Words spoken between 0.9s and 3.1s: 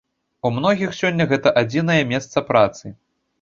сёння гэта адзінае месца працы.